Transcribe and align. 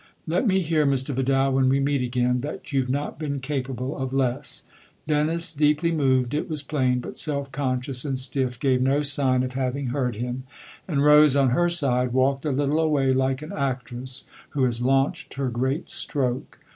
Let 0.25 0.47
me 0.47 0.61
hear, 0.61 0.83
Mr. 0.87 1.13
Vidal, 1.13 1.53
when 1.53 1.69
we 1.69 1.79
meet 1.79 2.01
again, 2.01 2.41
that 2.41 2.73
you've 2.73 2.89
not 2.89 3.19
been 3.19 3.39
capable 3.39 3.95
of 3.95 4.13
less!" 4.13 4.63
Dennis, 5.07 5.53
deeply 5.53 5.91
THE 5.91 5.97
OTHER 5.97 6.03
HOUSE 6.05 6.09
209 6.09 6.17
moved, 6.21 6.33
it 6.33 6.49
was 6.49 6.63
plain, 6.63 6.99
but 7.01 7.17
self 7.17 7.51
conscious 7.51 8.03
and 8.03 8.17
stiff, 8.17 8.59
gave 8.59 8.81
no 8.81 9.03
sign 9.03 9.43
of 9.43 9.53
having 9.53 9.89
heard 9.89 10.15
him; 10.15 10.45
and 10.87 11.03
Rose, 11.05 11.35
on 11.35 11.51
her 11.51 11.69
side, 11.69 12.13
walked 12.13 12.45
a 12.45 12.51
little 12.51 12.79
away 12.79 13.13
like 13.13 13.43
an 13.43 13.53
actress 13.53 14.23
who 14.57 14.63
has 14.63 14.81
launched 14.81 15.35
her 15.35 15.49
great 15.49 15.91
stroke. 15.91 16.57